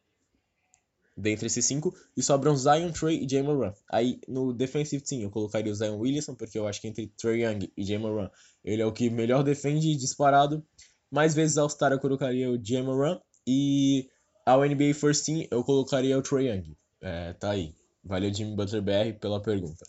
dentre 1.16 1.48
esses 1.48 1.66
cinco 1.66 1.94
e 2.16 2.24
sobram 2.24 2.56
Zion, 2.56 2.92
Trey 2.92 3.24
e 3.24 3.30
Jay 3.30 3.44
Moran. 3.44 3.74
Aí 3.92 4.20
no 4.28 4.54
defensive 4.54 5.04
team 5.04 5.22
eu 5.22 5.30
colocaria 5.30 5.72
o 5.72 5.76
Zion 5.76 5.98
Williamson, 5.98 6.34
porque 6.34 6.58
eu 6.58 6.68
acho 6.68 6.82
que 6.82 6.88
entre 6.88 7.08
Trey 7.18 7.44
Young 7.44 7.72
e 7.76 7.84
Jay 7.84 7.98
Moran 7.98 8.30
ele 8.64 8.82
é 8.82 8.86
o 8.86 8.94
que 8.94 9.10
melhor 9.10 9.44
defende 9.44 9.96
disparado. 9.96 10.66
Mais 11.12 11.34
vezes 11.34 11.58
All-Star 11.58 11.92
eu 11.92 12.00
colocaria 12.00 12.50
o 12.50 12.64
Jay 12.64 12.82
Moran 12.82 13.20
e 13.46 14.08
ao 14.46 14.64
NBA 14.64 14.94
First 14.94 15.26
Team 15.26 15.46
eu 15.52 15.64
colocaria 15.64 16.18
o 16.18 16.22
Trey 16.22 16.50
Young. 16.50 16.76
É, 17.02 17.34
tá 17.34 17.52
aí. 17.52 17.76
Valeu 18.04 18.34
Jimmy 18.34 18.56
Butler 18.56 18.82
BR 18.82 19.20
pela 19.20 19.42
pergunta. 19.42 19.86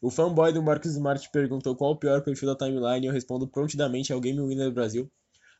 O 0.00 0.10
fanboy 0.10 0.52
do 0.52 0.62
Marcos 0.62 0.92
Smart 0.92 1.28
perguntou 1.32 1.74
qual 1.74 1.92
o 1.92 1.96
pior 1.96 2.22
perfil 2.22 2.48
da 2.48 2.56
timeline 2.56 3.06
e 3.06 3.08
eu 3.08 3.12
respondo 3.12 3.48
prontidamente 3.48 4.12
ao 4.12 4.20
Game 4.20 4.40
Winner 4.40 4.70
Brasil. 4.70 5.10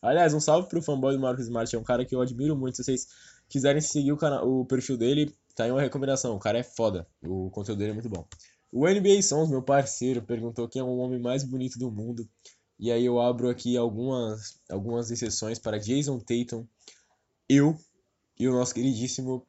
Aliás, 0.02 0.34
um 0.34 0.40
salve 0.40 0.68
pro 0.68 0.82
fanboy 0.82 1.14
do 1.14 1.20
Marcos 1.20 1.44
Smart, 1.44 1.74
é 1.74 1.78
um 1.78 1.82
cara 1.82 2.04
que 2.04 2.14
eu 2.14 2.20
admiro 2.20 2.54
muito. 2.54 2.76
Se 2.76 2.84
vocês 2.84 3.06
quiserem 3.48 3.80
seguir 3.80 4.12
o, 4.12 4.16
canal, 4.16 4.46
o 4.46 4.66
perfil 4.66 4.96
dele, 4.98 5.34
tá 5.54 5.64
aí 5.64 5.70
uma 5.70 5.80
recomendação. 5.80 6.36
O 6.36 6.38
cara 6.38 6.58
é 6.58 6.62
foda, 6.62 7.06
o 7.22 7.50
conteúdo 7.50 7.78
dele 7.78 7.92
é 7.92 7.94
muito 7.94 8.10
bom. 8.10 8.26
O 8.70 8.86
NBA 8.88 9.22
Sons, 9.22 9.48
meu 9.48 9.62
parceiro, 9.62 10.20
perguntou 10.20 10.68
quem 10.68 10.80
é 10.80 10.84
o 10.84 10.96
homem 10.96 11.18
mais 11.18 11.44
bonito 11.44 11.78
do 11.78 11.90
mundo. 11.90 12.28
E 12.78 12.90
aí 12.90 13.04
eu 13.04 13.20
abro 13.20 13.48
aqui 13.48 13.76
algumas, 13.76 14.60
algumas 14.68 15.10
exceções 15.10 15.58
para 15.58 15.78
Jason 15.78 16.18
Tatum, 16.18 16.66
eu 17.48 17.78
e 18.38 18.48
o 18.48 18.52
nosso 18.52 18.74
queridíssimo 18.74 19.46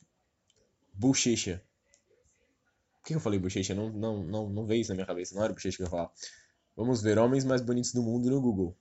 Bochecha. 0.93 1.61
Que 3.05 3.13
eu 3.13 3.19
falei 3.19 3.39
bochecha? 3.39 3.75
Não, 3.75 3.89
não, 3.91 4.23
não, 4.23 4.49
não 4.49 4.65
veio 4.65 4.81
isso 4.81 4.89
na 4.89 4.95
minha 4.95 5.05
cabeça. 5.05 5.35
Não 5.35 5.43
era 5.43 5.53
bochecha 5.53 5.77
que 5.77 5.83
eu 5.83 5.85
ia 5.85 5.91
falar. 5.91 6.11
Vamos 6.75 7.01
ver, 7.01 7.17
homens 7.19 7.45
mais 7.45 7.61
bonitos 7.61 7.93
do 7.93 8.01
mundo 8.01 8.29
no 8.29 8.41
Google. 8.41 8.75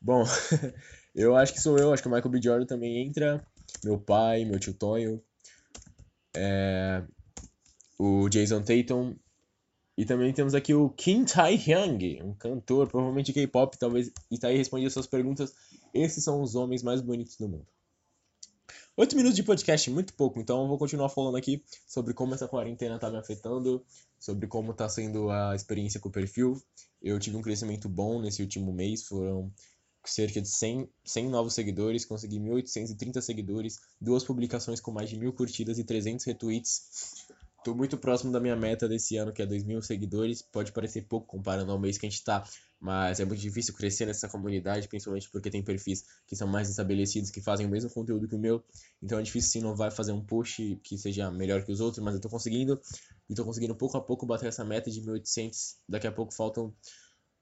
Bom, 0.00 0.24
eu 1.14 1.36
acho 1.36 1.52
que 1.52 1.60
sou 1.60 1.76
eu. 1.76 1.92
Acho 1.92 2.02
que 2.02 2.08
o 2.08 2.12
Michael 2.12 2.30
B. 2.30 2.40
Jordan 2.42 2.66
também 2.66 3.04
entra. 3.04 3.44
Meu 3.84 3.98
pai, 3.98 4.44
meu 4.44 4.58
tio 4.58 4.72
Tonho. 4.72 5.22
É... 6.34 7.02
O 7.98 8.28
Jason 8.28 8.62
Tatum. 8.62 9.16
E 9.98 10.06
também 10.06 10.32
temos 10.32 10.54
aqui 10.54 10.72
o 10.72 10.88
Kim 10.88 11.24
Tai 11.24 11.54
Hyung, 11.54 12.22
um 12.22 12.34
cantor, 12.34 12.88
provavelmente 12.88 13.32
K-pop, 13.32 13.76
talvez. 13.76 14.10
E 14.30 14.38
tá 14.38 14.48
aí 14.48 14.56
respondendo 14.56 14.86
as 14.86 14.94
suas 14.94 15.06
perguntas. 15.06 15.52
Esses 15.92 16.24
são 16.24 16.40
os 16.40 16.54
homens 16.54 16.82
mais 16.82 17.02
bonitos 17.02 17.36
do 17.36 17.48
mundo. 17.48 17.66
Oito 18.94 19.16
minutos 19.16 19.36
de 19.36 19.42
podcast, 19.42 19.90
muito 19.90 20.12
pouco, 20.12 20.38
então 20.38 20.60
eu 20.60 20.68
vou 20.68 20.76
continuar 20.76 21.08
falando 21.08 21.38
aqui 21.38 21.64
sobre 21.86 22.12
como 22.12 22.34
essa 22.34 22.46
quarentena 22.46 22.98
tá 22.98 23.10
me 23.10 23.16
afetando, 23.16 23.82
sobre 24.20 24.46
como 24.46 24.74
tá 24.74 24.86
sendo 24.86 25.30
a 25.30 25.56
experiência 25.56 25.98
com 25.98 26.10
o 26.10 26.12
perfil. 26.12 26.62
Eu 27.00 27.18
tive 27.18 27.34
um 27.38 27.40
crescimento 27.40 27.88
bom 27.88 28.20
nesse 28.20 28.42
último 28.42 28.70
mês, 28.70 29.04
foram 29.04 29.50
cerca 30.04 30.42
de 30.42 30.48
100, 30.48 30.90
100 31.06 31.30
novos 31.30 31.54
seguidores, 31.54 32.04
consegui 32.04 32.38
1.830 32.38 33.22
seguidores, 33.22 33.80
duas 33.98 34.24
publicações 34.24 34.78
com 34.78 34.90
mais 34.90 35.08
de 35.08 35.16
mil 35.16 35.32
curtidas 35.32 35.78
e 35.78 35.84
300 35.84 36.26
retweets. 36.26 37.26
Tô 37.64 37.74
muito 37.74 37.96
próximo 37.96 38.30
da 38.30 38.40
minha 38.40 38.56
meta 38.56 38.86
desse 38.86 39.16
ano, 39.16 39.32
que 39.32 39.40
é 39.40 39.46
2 39.46 39.64
mil 39.64 39.80
seguidores. 39.80 40.42
Pode 40.42 40.70
parecer 40.70 41.06
pouco 41.08 41.26
comparando 41.28 41.72
ao 41.72 41.78
mês 41.78 41.96
que 41.96 42.04
a 42.04 42.10
gente 42.10 42.22
tá, 42.22 42.44
mas 42.82 43.20
é 43.20 43.24
muito 43.24 43.40
difícil 43.40 43.72
crescer 43.72 44.06
nessa 44.06 44.28
comunidade, 44.28 44.88
principalmente 44.88 45.30
porque 45.30 45.48
tem 45.48 45.62
perfis 45.62 46.04
que 46.26 46.34
são 46.34 46.48
mais 46.48 46.68
estabelecidos, 46.68 47.30
que 47.30 47.40
fazem 47.40 47.64
o 47.64 47.68
mesmo 47.68 47.88
conteúdo 47.88 48.26
que 48.26 48.34
o 48.34 48.38
meu. 48.38 48.60
Então 49.00 49.20
é 49.20 49.22
difícil 49.22 49.50
se 49.52 49.58
inovar 49.58 49.92
fazer 49.92 50.10
um 50.10 50.20
post 50.20 50.80
que 50.82 50.98
seja 50.98 51.30
melhor 51.30 51.64
que 51.64 51.70
os 51.70 51.80
outros, 51.80 52.02
mas 52.02 52.16
eu 52.16 52.20
tô 52.20 52.28
conseguindo. 52.28 52.80
E 53.30 53.34
tô 53.36 53.44
conseguindo 53.44 53.72
pouco 53.76 53.96
a 53.96 54.00
pouco 54.00 54.26
bater 54.26 54.48
essa 54.48 54.64
meta 54.64 54.90
de 54.90 55.00
1.800. 55.00 55.76
Daqui 55.88 56.08
a 56.08 56.12
pouco 56.12 56.34
faltam 56.34 56.74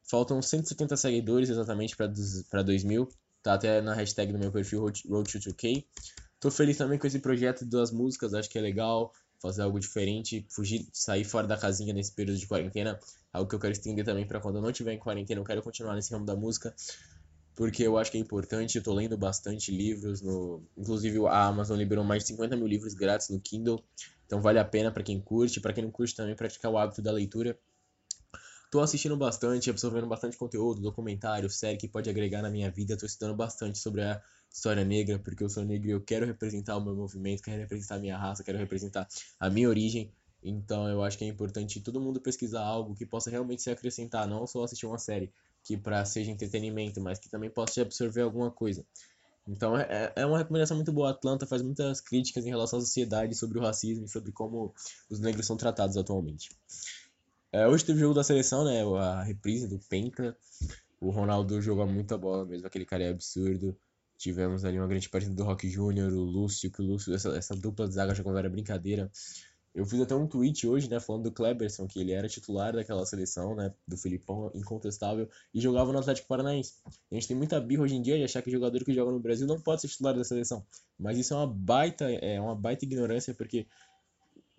faltam 0.02 0.42
170 0.42 0.94
seguidores 0.94 1.48
exatamente 1.48 1.96
para 1.96 2.62
2000. 2.62 3.08
Tá 3.42 3.54
até 3.54 3.80
na 3.80 3.94
hashtag 3.94 4.34
do 4.34 4.38
meu 4.38 4.52
perfil 4.52 4.80
Road 4.80 5.02
to 5.02 5.38
2K. 5.38 5.86
Tô 6.38 6.50
feliz 6.50 6.76
também 6.76 6.98
com 6.98 7.06
esse 7.06 7.18
projeto 7.18 7.64
das 7.64 7.90
músicas, 7.90 8.34
acho 8.34 8.50
que 8.50 8.58
é 8.58 8.60
legal 8.60 9.10
fazer 9.40 9.62
algo 9.62 9.80
diferente, 9.80 10.44
fugir, 10.48 10.86
sair 10.92 11.24
fora 11.24 11.46
da 11.46 11.56
casinha 11.56 11.92
nesse 11.92 12.12
período 12.12 12.38
de 12.38 12.46
quarentena, 12.46 12.98
algo 13.32 13.48
que 13.48 13.54
eu 13.54 13.60
quero 13.60 13.72
estender 13.72 14.04
também 14.04 14.26
para 14.26 14.40
quando 14.40 14.56
eu 14.56 14.62
não 14.62 14.70
estiver 14.70 14.92
em 14.92 14.98
quarentena, 14.98 15.40
eu 15.40 15.44
quero 15.44 15.62
continuar 15.62 15.94
nesse 15.94 16.12
ramo 16.12 16.26
da 16.26 16.36
música, 16.36 16.74
porque 17.54 17.82
eu 17.82 17.98
acho 17.98 18.10
que 18.10 18.18
é 18.18 18.20
importante, 18.20 18.76
eu 18.76 18.82
tô 18.82 18.92
lendo 18.92 19.16
bastante 19.16 19.70
livros, 19.70 20.20
no, 20.20 20.62
inclusive 20.76 21.18
a 21.26 21.46
Amazon 21.46 21.78
liberou 21.78 22.04
mais 22.04 22.22
de 22.22 22.28
50 22.28 22.56
mil 22.56 22.66
livros 22.66 22.94
grátis 22.94 23.28
no 23.30 23.40
Kindle, 23.40 23.82
então 24.26 24.40
vale 24.40 24.58
a 24.58 24.64
pena 24.64 24.92
para 24.92 25.02
quem 25.02 25.20
curte, 25.20 25.60
para 25.60 25.72
quem 25.72 25.84
não 25.84 25.90
curte 25.90 26.14
também 26.14 26.36
praticar 26.36 26.70
o 26.70 26.78
hábito 26.78 27.02
da 27.02 27.10
leitura. 27.10 27.58
Tô 28.70 28.78
assistindo 28.78 29.16
bastante, 29.16 29.68
absorvendo 29.68 30.06
bastante 30.06 30.36
conteúdo, 30.36 30.80
documentário, 30.80 31.50
série 31.50 31.76
que 31.76 31.88
pode 31.88 32.08
agregar 32.08 32.40
na 32.40 32.48
minha 32.48 32.70
vida. 32.70 32.96
Tô 32.96 33.04
estudando 33.04 33.34
bastante 33.36 33.78
sobre 33.78 34.02
a 34.02 34.22
história 34.48 34.84
negra, 34.84 35.18
porque 35.18 35.42
eu 35.42 35.48
sou 35.48 35.64
negro 35.64 35.88
e 35.88 35.90
eu 35.90 36.00
quero 36.00 36.24
representar 36.24 36.76
o 36.76 36.80
meu 36.80 36.94
movimento, 36.94 37.42
quero 37.42 37.60
representar 37.60 37.96
a 37.96 37.98
minha 37.98 38.16
raça, 38.16 38.44
quero 38.44 38.58
representar 38.58 39.08
a 39.40 39.50
minha 39.50 39.68
origem. 39.68 40.12
Então 40.40 40.88
eu 40.88 41.02
acho 41.02 41.18
que 41.18 41.24
é 41.24 41.26
importante 41.26 41.80
todo 41.80 42.00
mundo 42.00 42.20
pesquisar 42.20 42.62
algo 42.62 42.94
que 42.94 43.04
possa 43.04 43.28
realmente 43.28 43.60
se 43.60 43.70
acrescentar, 43.70 44.28
não 44.28 44.46
só 44.46 44.62
assistir 44.62 44.86
uma 44.86 44.98
série 44.98 45.32
que 45.64 45.76
para 45.76 46.04
seja 46.04 46.30
entretenimento, 46.30 47.00
mas 47.00 47.18
que 47.18 47.28
também 47.28 47.50
possa 47.50 47.72
te 47.72 47.80
absorver 47.80 48.22
alguma 48.22 48.52
coisa. 48.52 48.86
Então 49.48 49.76
é, 49.76 50.12
é 50.14 50.24
uma 50.24 50.38
recomendação 50.38 50.76
muito 50.76 50.92
boa. 50.92 51.08
A 51.08 51.10
Atlanta 51.10 51.44
faz 51.44 51.60
muitas 51.60 52.00
críticas 52.00 52.46
em 52.46 52.50
relação 52.50 52.78
à 52.78 52.82
sociedade 52.82 53.34
sobre 53.34 53.58
o 53.58 53.62
racismo 53.62 54.04
e 54.04 54.08
sobre 54.08 54.30
como 54.30 54.72
os 55.10 55.18
negros 55.18 55.44
são 55.44 55.56
tratados 55.56 55.96
atualmente. 55.96 56.50
É, 57.52 57.66
hoje 57.66 57.84
teve 57.84 57.98
o 57.98 58.00
jogo 58.02 58.14
da 58.14 58.22
seleção, 58.22 58.64
né? 58.64 58.82
A 58.82 59.22
reprise 59.22 59.66
do 59.66 59.78
Penta. 59.78 60.36
O 61.00 61.10
Ronaldo 61.10 61.60
jogou 61.60 61.86
muita 61.86 62.16
bola 62.16 62.44
mesmo, 62.44 62.66
aquele 62.66 62.84
cara 62.84 63.02
é 63.02 63.08
absurdo. 63.08 63.76
Tivemos 64.16 64.64
ali 64.64 64.78
uma 64.78 64.86
grande 64.86 65.08
partida 65.08 65.34
do 65.34 65.42
Rock 65.42 65.68
Júnior, 65.68 66.12
o 66.12 66.22
Lúcio, 66.22 66.70
que 66.70 66.80
o 66.80 66.84
Lúcio, 66.84 67.14
essa, 67.14 67.30
essa 67.30 67.56
dupla 67.56 67.88
de 67.88 67.94
zaga 67.94 68.14
jogou 68.14 68.36
era 68.36 68.48
brincadeira. 68.48 69.10
Eu 69.74 69.86
fiz 69.86 70.00
até 70.00 70.14
um 70.14 70.26
tweet 70.26 70.66
hoje, 70.66 70.90
né, 70.90 70.98
falando 70.98 71.24
do 71.24 71.32
Kleberson, 71.32 71.86
que 71.86 72.00
ele 72.00 72.12
era 72.12 72.28
titular 72.28 72.72
daquela 72.72 73.06
seleção, 73.06 73.54
né, 73.54 73.72
do 73.86 73.96
Filipão, 73.96 74.50
incontestável, 74.52 75.28
e 75.54 75.60
jogava 75.60 75.92
no 75.92 75.98
Atlético 76.00 76.26
Paranaense. 76.26 76.74
A 77.10 77.14
gente 77.14 77.28
tem 77.28 77.36
muita 77.36 77.60
birra 77.60 77.84
hoje 77.84 77.94
em 77.94 78.02
dia 78.02 78.18
de 78.18 78.24
achar 78.24 78.42
que 78.42 78.50
jogador 78.50 78.84
que 78.84 78.92
joga 78.92 79.12
no 79.12 79.20
Brasil 79.20 79.46
não 79.46 79.60
pode 79.60 79.80
ser 79.80 79.88
titular 79.88 80.14
da 80.14 80.24
seleção. 80.24 80.66
Mas 80.98 81.18
isso 81.18 81.34
é 81.34 81.36
uma 81.36 81.46
baita, 81.46 82.10
é 82.10 82.40
uma 82.40 82.54
baita 82.54 82.84
ignorância, 82.84 83.32
porque 83.32 83.66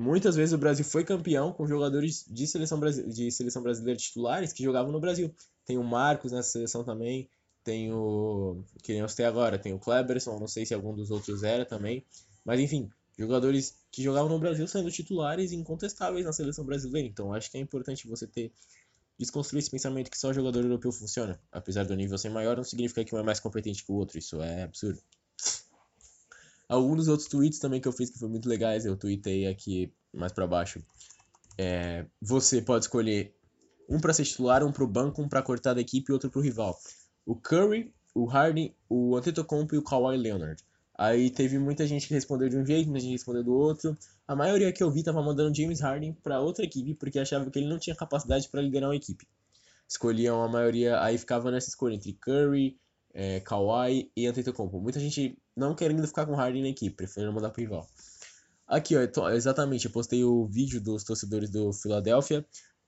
Muitas 0.02 0.36
vezes 0.36 0.52
o 0.52 0.58
Brasil 0.58 0.84
foi 0.84 1.04
campeão 1.04 1.54
com 1.54 1.68
jogadores 1.68 2.26
de 2.28 2.48
seleção, 2.48 2.80
de 2.80 3.32
seleção 3.32 3.62
brasileira 3.62 4.00
titulares 4.00 4.52
que 4.52 4.64
jogavam 4.64 4.92
no 4.92 5.00
Brasil. 5.00 5.32
Tem 5.64 5.78
o 5.78 5.84
Marcos 5.84 6.32
nessa 6.32 6.50
seleção 6.50 6.84
também, 6.84 7.30
tem 7.64 7.94
o. 7.94 8.64
que 8.82 8.94
nem 8.94 9.02
eu 9.02 9.08
citei 9.08 9.28
agora, 9.28 9.60
tem 9.60 9.74
o 9.74 9.78
Kleberson, 9.80 10.40
não 10.40 10.48
sei 10.48 10.66
se 10.66 10.74
algum 10.74 10.96
dos 10.96 11.12
outros 11.12 11.44
era 11.44 11.68
também. 11.68 12.04
Mas 12.44 12.60
enfim, 12.60 12.90
jogadores 13.16 13.76
que 13.92 14.02
jogavam 14.02 14.28
no 14.28 14.40
Brasil 14.40 14.68
sendo 14.68 14.90
titulares 14.90 15.52
incontestáveis 15.52 16.26
na 16.26 16.34
seleção 16.34 16.66
brasileira. 16.66 17.08
Então 17.08 17.32
acho 17.32 17.52
que 17.52 17.60
é 17.60 17.62
importante 17.62 18.08
você 18.08 18.26
ter. 18.26 18.52
Desconstruir 19.20 19.60
esse 19.60 19.70
pensamento 19.70 20.10
que 20.10 20.18
só 20.18 20.34
jogador 20.34 20.64
europeu 20.64 20.92
funciona. 20.92 21.40
Apesar 21.52 21.86
do 21.86 21.96
nível 21.96 22.18
ser 22.18 22.30
maior, 22.30 22.58
não 22.58 22.64
significa 22.64 23.06
que 23.06 23.14
um 23.14 23.20
é 23.20 23.24
mais 23.24 23.40
competente 23.40 23.86
que 23.86 23.92
o 23.92 23.96
outro. 23.96 24.18
Isso 24.18 24.42
é 24.42 24.64
absurdo. 24.64 25.00
Alguns 26.72 26.96
dos 26.96 27.08
outros 27.10 27.28
tweets 27.28 27.60
também 27.60 27.82
que 27.82 27.88
eu 27.90 27.92
fiz 27.92 28.10
que 28.10 28.18
foram 28.18 28.32
muito 28.32 28.48
legais, 28.48 28.86
eu 28.86 28.96
tweetei 28.96 29.46
aqui 29.46 29.94
mais 30.14 30.32
para 30.32 30.48
baixo. 30.48 30.82
É, 31.58 32.06
você 32.22 32.62
pode 32.62 32.86
escolher 32.86 33.36
um 33.90 34.00
para 34.00 34.14
ser 34.14 34.24
titular, 34.24 34.64
um 34.64 34.72
para 34.72 34.86
o 34.86 34.88
banco, 34.88 35.22
um 35.22 35.28
para 35.28 35.42
cortar 35.42 35.74
da 35.74 35.82
equipe 35.82 36.10
e 36.10 36.14
outro 36.14 36.30
para 36.30 36.40
o 36.40 36.42
rival. 36.42 36.80
O 37.26 37.36
Curry, 37.36 37.94
o 38.16 38.24
Harden, 38.24 38.74
o 38.88 39.18
Antetokounmpo 39.18 39.76
e 39.76 39.80
o 39.80 39.84
Kawhi 39.84 40.16
Leonard. 40.16 40.64
Aí 40.98 41.30
teve 41.30 41.60
muita 41.60 41.86
gente 41.86 42.08
que 42.08 42.14
respondeu 42.14 42.48
de 42.48 42.56
um 42.56 42.66
jeito, 42.66 42.90
muita 42.90 43.02
gente 43.02 43.12
respondeu 43.12 43.44
do 43.44 43.54
outro. 43.54 43.98
A 44.26 44.34
maioria 44.34 44.72
que 44.72 44.82
eu 44.82 44.90
vi 44.90 45.04
tava 45.04 45.22
mandando 45.22 45.54
James 45.54 45.82
Harden 45.82 46.14
para 46.24 46.40
outra 46.40 46.64
equipe 46.64 46.94
porque 46.94 47.20
achava 47.20 47.52
que 47.52 47.60
ele 47.60 47.68
não 47.68 47.80
tinha 47.80 47.98
capacidade 47.98 48.48
para 48.48 48.62
liderar 48.62 48.88
uma 48.88 48.96
equipe. 48.96 49.28
Escolhiam 49.90 50.42
a 50.42 50.48
maioria, 50.48 51.02
aí 51.02 51.18
ficava 51.18 51.52
nessa 51.52 51.68
escolha 51.68 51.96
entre 51.96 52.14
Curry, 52.14 52.80
é, 53.14 53.40
Kawhi 53.40 54.12
e 54.16 54.28
Antetokounmpo. 54.28 54.80
Muita 54.80 55.00
gente 55.00 55.38
não 55.56 55.76
querendo 55.76 56.06
ficar 56.08 56.26
com 56.26 56.36
Harden 56.36 56.64
na 56.64 56.70
equipe, 56.70 56.96
preferindo 56.96 57.34
mandar 57.34 57.50
pro 57.50 57.62
rival. 57.62 57.88
Aqui, 58.68 58.96
ó, 58.96 59.30
exatamente, 59.30 59.86
eu 59.86 59.92
postei 59.92 60.24
o 60.24 60.48
vídeo 60.48 60.80
dos 60.80 61.04
torcedores 61.04 61.50
do 61.50 61.74
Philadelphia 61.74 62.46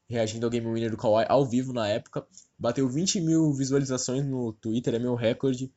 reagindo 0.09 0.45
ao 0.45 0.49
game 0.49 0.71
winner 0.71 0.91
do 0.91 0.97
Kawhi 0.97 1.25
ao 1.27 1.45
vivo 1.45 1.73
na 1.73 1.87
época. 1.87 2.25
Bateu 2.57 2.87
20 2.87 3.21
mil 3.21 3.53
visualizações 3.53 4.25
no 4.25 4.53
Twitter, 4.53 4.95
é 4.95 4.99
meu 4.99 5.15
recorde. 5.15 5.71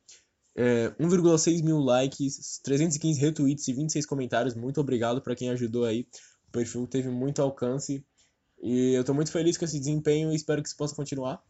É, 0.54 0.88
1,6 1.00 1.62
mil 1.62 1.78
likes, 1.78 2.60
315 2.62 3.20
retweets 3.20 3.68
e 3.68 3.72
26 3.72 4.06
comentários. 4.06 4.54
Muito 4.54 4.80
obrigado 4.80 5.20
para 5.20 5.34
quem 5.34 5.50
ajudou 5.50 5.84
aí. 5.84 6.06
O 6.48 6.52
perfil 6.52 6.86
teve 6.86 7.08
muito 7.10 7.42
alcance. 7.42 8.04
E 8.62 8.92
eu 8.92 9.04
tô 9.04 9.12
muito 9.12 9.30
feliz 9.30 9.56
com 9.56 9.64
esse 9.64 9.78
desempenho 9.78 10.32
e 10.32 10.36
espero 10.36 10.62
que 10.62 10.68
isso 10.68 10.76
possa 10.76 10.94
continuar. 10.94 11.42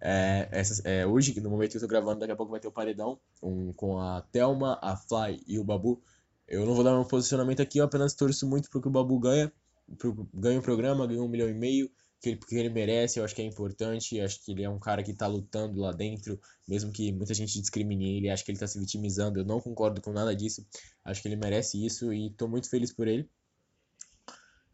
É, 0.00 0.48
essa, 0.52 0.82
é, 0.88 1.06
hoje, 1.06 1.38
no 1.40 1.50
momento 1.50 1.72
que 1.72 1.76
eu 1.76 1.80
tô 1.82 1.88
gravando, 1.88 2.20
daqui 2.20 2.32
a 2.32 2.36
pouco 2.36 2.52
vai 2.52 2.60
ter 2.60 2.68
o 2.68 2.72
paredão 2.72 3.18
um, 3.42 3.72
com 3.72 3.98
a 3.98 4.22
Thelma, 4.32 4.78
a 4.82 4.96
Fly 4.96 5.42
e 5.46 5.58
o 5.58 5.64
Babu. 5.64 6.02
Eu 6.46 6.64
não 6.64 6.74
vou 6.74 6.84
dar 6.84 6.94
meu 6.94 7.04
posicionamento 7.04 7.60
aqui, 7.60 7.78
eu 7.78 7.84
apenas 7.84 8.14
torço 8.14 8.48
muito 8.48 8.70
pro 8.70 8.80
que 8.80 8.88
o 8.88 8.90
Babu 8.90 9.18
ganha, 9.18 9.52
pro, 9.98 10.28
ganha 10.32 10.58
o 10.58 10.62
programa, 10.62 11.06
ganha 11.06 11.22
um 11.22 11.28
milhão 11.28 11.48
e 11.48 11.54
meio, 11.54 11.90
que 12.20 12.30
ele, 12.30 12.36
porque 12.36 12.56
ele 12.56 12.70
merece, 12.70 13.18
eu 13.18 13.24
acho 13.24 13.34
que 13.34 13.42
é 13.42 13.44
importante, 13.44 14.20
acho 14.20 14.44
que 14.44 14.52
ele 14.52 14.64
é 14.64 14.70
um 14.70 14.78
cara 14.78 15.02
que 15.02 15.12
tá 15.12 15.26
lutando 15.26 15.80
lá 15.80 15.92
dentro, 15.92 16.40
mesmo 16.66 16.92
que 16.92 17.12
muita 17.12 17.34
gente 17.34 17.60
discrimine 17.60 18.16
ele, 18.16 18.30
acho 18.30 18.44
que 18.44 18.50
ele 18.50 18.58
tá 18.58 18.66
se 18.66 18.78
vitimizando, 18.78 19.40
eu 19.40 19.44
não 19.44 19.60
concordo 19.60 20.00
com 20.00 20.12
nada 20.12 20.34
disso, 20.34 20.66
acho 21.04 21.22
que 21.22 21.28
ele 21.28 21.36
merece 21.36 21.84
isso 21.84 22.12
e 22.12 22.30
tô 22.30 22.48
muito 22.48 22.68
feliz 22.68 22.92
por 22.92 23.06
ele. 23.06 23.28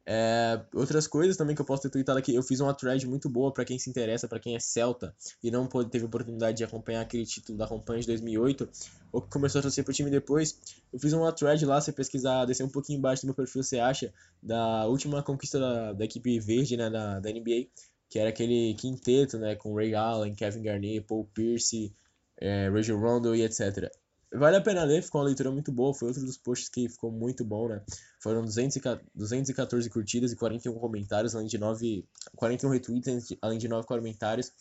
É, 0.06 0.60
outras 0.74 1.06
coisas 1.06 1.34
também 1.34 1.56
que 1.56 1.62
eu 1.62 1.64
posso 1.64 1.82
ter 1.82 1.90
tweetado 1.90 2.18
aqui, 2.18 2.34
eu 2.34 2.42
fiz 2.42 2.60
uma 2.60 2.74
thread 2.74 3.06
muito 3.06 3.28
boa 3.28 3.52
para 3.52 3.64
quem 3.64 3.78
se 3.78 3.88
interessa, 3.88 4.28
para 4.28 4.38
quem 4.38 4.54
é 4.54 4.60
Celta 4.60 5.14
e 5.42 5.50
não 5.50 5.66
teve 5.66 6.04
oportunidade 6.04 6.58
de 6.58 6.64
acompanhar 6.64 7.00
aquele 7.00 7.24
título 7.24 7.56
da 7.56 7.66
campanha 7.66 8.00
de 8.00 8.06
2008, 8.08 8.68
ou 9.10 9.22
que 9.22 9.30
começou 9.30 9.60
a 9.60 9.62
torcer 9.62 9.82
pro 9.82 9.94
time 9.94 10.10
depois. 10.10 10.58
Eu 10.92 10.98
fiz 10.98 11.12
uma 11.14 11.32
thread 11.32 11.64
lá, 11.64 11.80
você 11.80 11.90
pesquisar, 11.90 12.44
descer 12.44 12.64
um 12.64 12.68
pouquinho 12.68 12.98
embaixo 12.98 13.22
do 13.22 13.26
meu 13.26 13.34
perfil, 13.34 13.62
você 13.62 13.78
acha, 13.78 14.12
da 14.42 14.86
última 14.86 15.22
conquista 15.22 15.58
da, 15.58 15.92
da 15.94 16.04
equipe 16.04 16.38
verde, 16.38 16.76
né, 16.76 16.90
da, 16.90 17.18
da 17.20 17.30
NBA, 17.30 17.68
que 18.10 18.18
era 18.18 18.28
aquele 18.28 18.74
quinteto, 18.74 19.38
né, 19.38 19.54
com 19.56 19.74
Ray 19.74 19.94
Allen, 19.94 20.34
Kevin 20.34 20.62
Garnett, 20.62 21.00
Paul 21.06 21.24
Pierce, 21.32 21.94
é, 22.36 22.68
Rajon 22.68 22.98
Rondo 22.98 23.34
e 23.34 23.42
etc. 23.42 23.90
Vale 24.36 24.56
a 24.56 24.60
pena 24.60 24.82
ler, 24.82 25.00
ficou 25.00 25.20
uma 25.20 25.26
leitura 25.26 25.50
muito 25.50 25.70
boa. 25.70 25.94
Foi 25.94 26.08
outro 26.08 26.24
dos 26.24 26.36
posts 26.36 26.68
que 26.68 26.88
ficou 26.88 27.12
muito 27.12 27.44
bom, 27.44 27.68
né? 27.68 27.82
Foram 28.18 28.44
214 28.44 29.88
curtidas 29.88 30.32
e 30.32 30.36
41 30.36 30.74
comentários, 30.74 31.36
além 31.36 31.46
de 31.46 31.56
9, 31.56 32.04
41 32.34 32.70
retweets, 32.70 33.36
além 33.40 33.58
de 33.58 33.68
9 33.68 33.86
comentários. 33.86 34.52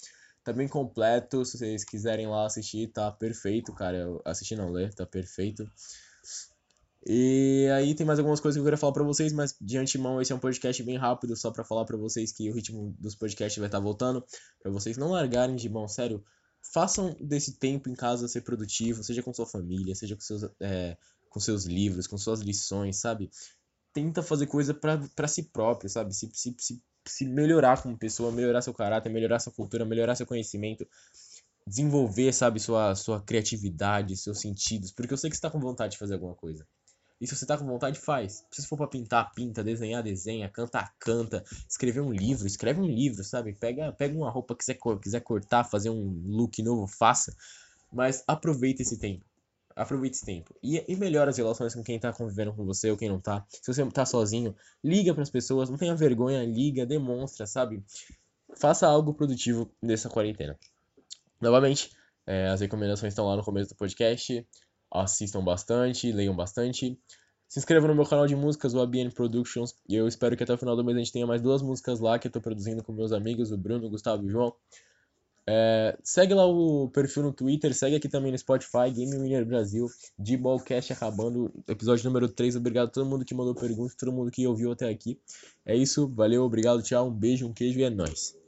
Tá 0.43 0.53
bem 0.53 0.67
completo, 0.67 1.43
se 1.43 1.57
vocês 1.57 1.83
quiserem 1.83 2.27
lá 2.27 2.45
assistir, 2.45 2.87
tá 2.87 3.11
perfeito, 3.11 3.73
cara. 3.73 4.05
Assistir 4.23 4.55
não, 4.55 4.69
ler, 4.69 4.93
tá 4.93 5.07
perfeito. 5.07 5.67
E 7.05 7.67
aí 7.75 7.95
tem 7.95 8.05
mais 8.05 8.19
algumas 8.19 8.39
coisas 8.39 8.55
que 8.55 8.59
eu 8.59 8.63
queria 8.63 8.77
falar 8.77 8.93
para 8.93 9.03
vocês, 9.03 9.33
mas 9.33 9.55
de 9.59 9.77
antemão 9.77 10.21
esse 10.21 10.31
é 10.31 10.35
um 10.35 10.39
podcast 10.39 10.81
bem 10.83 10.97
rápido, 10.97 11.35
só 11.35 11.49
para 11.49 11.63
falar 11.63 11.83
para 11.83 11.97
vocês 11.97 12.31
que 12.31 12.49
o 12.49 12.53
ritmo 12.53 12.95
dos 12.99 13.15
podcasts 13.15 13.57
vai 13.57 13.67
estar 13.67 13.79
tá 13.79 13.83
voltando, 13.83 14.23
para 14.61 14.71
vocês 14.71 14.97
não 14.97 15.09
largarem 15.09 15.55
de 15.55 15.67
mão, 15.67 15.87
sério 15.87 16.23
façam 16.71 17.15
desse 17.19 17.53
tempo 17.53 17.89
em 17.89 17.95
casa 17.95 18.27
ser 18.27 18.41
produtivo, 18.41 19.03
seja 19.03 19.21
com 19.21 19.33
sua 19.33 19.45
família, 19.45 19.95
seja 19.95 20.15
com 20.15 20.21
seus, 20.21 20.43
é, 20.59 20.97
com 21.29 21.39
seus 21.39 21.65
livros, 21.65 22.07
com 22.07 22.17
suas 22.17 22.39
lições, 22.39 22.97
sabe? 22.97 23.29
Tenta 23.93 24.23
fazer 24.23 24.47
coisa 24.47 24.73
para 24.73 25.27
si 25.27 25.43
próprio, 25.43 25.89
sabe? 25.89 26.13
Se, 26.15 26.29
se, 26.33 26.55
se, 26.57 26.81
se 27.07 27.25
melhorar 27.25 27.81
como 27.81 27.97
pessoa, 27.97 28.31
melhorar 28.31 28.61
seu 28.61 28.73
caráter, 28.73 29.09
melhorar 29.09 29.39
sua 29.39 29.53
cultura, 29.53 29.85
melhorar 29.85 30.15
seu 30.15 30.25
conhecimento, 30.25 30.87
desenvolver, 31.67 32.33
sabe, 32.33 32.59
sua, 32.59 32.95
sua 32.95 33.21
criatividade, 33.21 34.17
seus 34.17 34.39
sentidos, 34.39 34.91
porque 34.91 35.13
eu 35.13 35.17
sei 35.17 35.29
que 35.29 35.35
você 35.35 35.39
está 35.39 35.51
com 35.51 35.59
vontade 35.59 35.93
de 35.93 35.97
fazer 35.97 36.13
alguma 36.15 36.35
coisa. 36.35 36.65
E 37.23 37.27
se 37.27 37.37
você 37.37 37.45
tá 37.45 37.57
com 37.57 37.65
vontade, 37.65 37.97
faz. 37.97 38.45
Se 38.51 38.67
for 38.67 38.75
pra 38.75 38.85
pintar, 38.85 39.31
pinta, 39.33 39.63
desenhar, 39.63 40.03
desenha, 40.03 40.49
cantar, 40.49 40.93
canta, 40.99 41.41
escrever 41.69 42.01
um 42.01 42.11
livro, 42.11 42.45
escreve 42.45 42.81
um 42.81 42.85
livro, 42.85 43.23
sabe? 43.23 43.53
Pega, 43.53 43.93
pega 43.93 44.13
uma 44.13 44.29
roupa 44.29 44.53
que 44.53 44.65
você 44.65 44.77
quiser 45.01 45.21
cortar, 45.21 45.63
fazer 45.63 45.89
um 45.89 46.21
look 46.25 46.61
novo, 46.61 46.85
faça. 46.85 47.33
Mas 47.89 48.25
aproveita 48.27 48.81
esse 48.81 48.99
tempo. 48.99 49.23
Aproveite 49.73 50.17
esse 50.17 50.25
tempo. 50.25 50.53
E, 50.61 50.83
e 50.85 50.97
melhore 50.97 51.29
as 51.29 51.37
relações 51.37 51.73
com 51.73 51.81
quem 51.81 51.97
tá 51.97 52.11
convivendo 52.11 52.51
com 52.51 52.65
você 52.65 52.91
ou 52.91 52.97
quem 52.97 53.07
não 53.07 53.21
tá. 53.21 53.45
Se 53.49 53.73
você 53.73 53.85
tá 53.85 54.05
sozinho, 54.05 54.53
liga 54.83 55.13
para 55.13 55.23
as 55.23 55.29
pessoas, 55.29 55.69
não 55.69 55.77
tenha 55.77 55.95
vergonha, 55.95 56.43
liga, 56.43 56.85
demonstra, 56.85 57.47
sabe? 57.47 57.81
Faça 58.57 58.85
algo 58.85 59.13
produtivo 59.13 59.71
nessa 59.81 60.09
quarentena. 60.09 60.59
Novamente, 61.39 61.89
é, 62.27 62.49
as 62.49 62.59
recomendações 62.59 63.13
estão 63.13 63.25
lá 63.25 63.37
no 63.37 63.45
começo 63.45 63.69
do 63.69 63.77
podcast. 63.77 64.45
Assistam 64.93 65.43
bastante, 65.43 66.11
leiam 66.11 66.35
bastante. 66.35 66.97
Se 67.47 67.59
inscreva 67.59 67.87
no 67.87 67.95
meu 67.95 68.05
canal 68.05 68.27
de 68.27 68.35
músicas, 68.35 68.73
o 68.73 68.79
ABN 68.79 69.11
Productions. 69.11 69.75
E 69.89 69.95
eu 69.95 70.07
espero 70.07 70.37
que 70.37 70.43
até 70.43 70.53
o 70.53 70.57
final 70.57 70.75
do 70.75 70.83
mês 70.83 70.95
a 70.95 70.99
gente 70.99 71.11
tenha 71.11 71.27
mais 71.27 71.41
duas 71.41 71.61
músicas 71.61 71.99
lá 71.99 72.17
que 72.17 72.27
eu 72.27 72.31
tô 72.31 72.39
produzindo 72.39 72.83
com 72.83 72.93
meus 72.93 73.11
amigos, 73.11 73.51
o 73.51 73.57
Bruno, 73.57 73.85
o 73.85 73.89
Gustavo 73.89 74.23
e 74.23 74.27
o 74.27 74.29
João. 74.29 74.55
É, 75.45 75.97
segue 76.03 76.33
lá 76.33 76.45
o 76.45 76.89
perfil 76.89 77.23
no 77.23 77.33
Twitter, 77.33 77.73
segue 77.73 77.97
aqui 77.97 78.07
também 78.07 78.31
no 78.31 78.37
Spotify, 78.37 78.89
Game 78.93 79.11
Winner 79.17 79.45
Brasil, 79.45 79.89
de 80.17 80.37
Ballcast 80.37 80.93
acabando, 80.93 81.51
episódio 81.67 82.05
número 82.05 82.29
3. 82.29 82.55
Obrigado 82.55 82.87
a 82.87 82.91
todo 82.91 83.05
mundo 83.05 83.25
que 83.25 83.35
mandou 83.35 83.53
perguntas, 83.53 83.95
todo 83.95 84.11
mundo 84.11 84.31
que 84.31 84.47
ouviu 84.47 84.71
até 84.71 84.89
aqui. 84.89 85.19
É 85.65 85.75
isso, 85.75 86.07
valeu, 86.07 86.43
obrigado, 86.43 86.81
tchau, 86.81 87.09
um 87.09 87.13
beijo, 87.13 87.45
um 87.45 87.53
queijo 87.53 87.79
e 87.79 87.83
é 87.83 87.89
nóis. 87.89 88.42